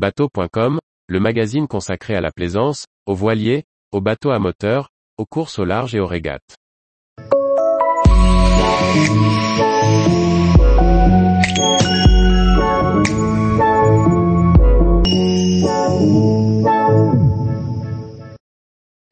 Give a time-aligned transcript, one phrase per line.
[0.00, 4.88] Bateau.com, le magazine consacré à la plaisance, aux voiliers, aux bateaux à moteur,
[5.18, 6.56] aux courses au large et aux régates.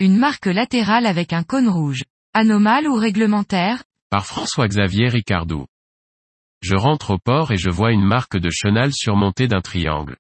[0.01, 2.05] Une marque latérale avec un cône rouge.
[2.33, 3.83] Anomale ou réglementaire?
[4.09, 5.67] Par François-Xavier Ricardou.
[6.63, 10.17] Je rentre au port et je vois une marque de chenal surmontée d'un triangle.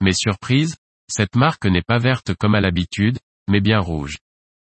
[0.00, 0.76] Mais surprise,
[1.08, 4.18] cette marque n'est pas verte comme à l'habitude, mais bien rouge.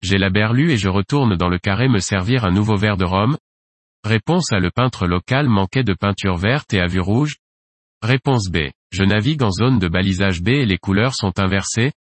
[0.03, 3.05] J'ai la berlue et je retourne dans le carré me servir un nouveau verre de
[3.05, 3.37] rhum.
[4.05, 4.61] Réponse A.
[4.61, 7.37] Le peintre local manquait de peinture verte et à vue rouge.
[8.03, 8.71] Réponse B.
[8.93, 11.93] Je navigue en zone de balisage B et les couleurs sont inversées.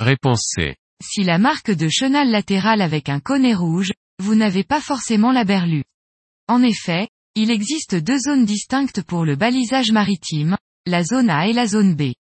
[0.00, 0.76] Réponse C.
[1.00, 5.30] Si la marque de chenal latérale avec un cône est rouge, vous n'avez pas forcément
[5.30, 5.84] la berlue.
[6.48, 10.56] En effet, il existe deux zones distinctes pour le balisage maritime,
[10.86, 12.14] la zone A et la zone B.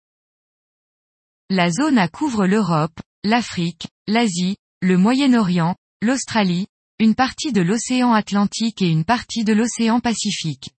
[1.56, 6.66] La zone A couvre l'Europe, l'Afrique, l'Asie, le Moyen-Orient, l'Australie,
[6.98, 10.70] une partie de l'océan Atlantique et une partie de l'océan Pacifique.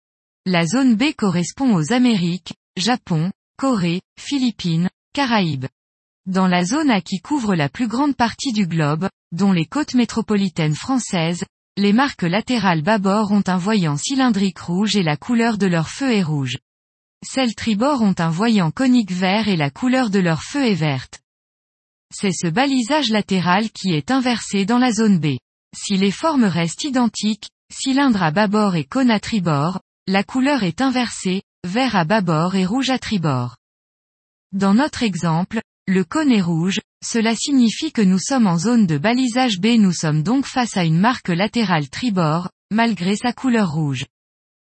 [0.46, 5.66] La zone B correspond aux Amériques, Japon, Corée, Philippines, Caraïbes.
[6.26, 9.94] Dans la zone A qui couvre la plus grande partie du globe, dont les côtes
[9.94, 11.44] métropolitaines françaises,
[11.76, 16.10] les marques latérales bâbord ont un voyant cylindrique rouge et la couleur de leur feu
[16.10, 16.58] est rouge.
[17.24, 21.20] Celles tribord ont un voyant conique vert et la couleur de leur feu est verte.
[22.12, 25.38] C'est ce balisage latéral qui est inversé dans la zone B.
[25.74, 30.82] Si les formes restent identiques, cylindre à bâbord et cône à tribord, la couleur est
[30.82, 33.56] inversée, vert à bâbord et rouge à tribord.
[34.52, 38.98] Dans notre exemple, le cône est rouge, cela signifie que nous sommes en zone de
[38.98, 39.78] balisage B.
[39.78, 44.04] Nous sommes donc face à une marque latérale tribord, malgré sa couleur rouge.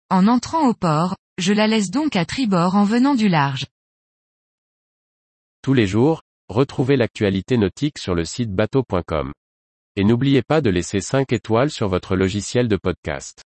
[0.10, 3.66] En entrant au port, je la laisse donc à tribord en venant du large.
[5.62, 9.34] Tous les jours, retrouvez l'actualité nautique sur le site bateau.com.
[9.98, 13.44] Et n'oubliez pas de laisser 5 étoiles sur votre logiciel de podcast.